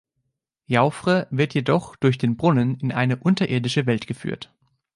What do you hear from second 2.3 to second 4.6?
Brunnen in eine unterirdische Welt geführt.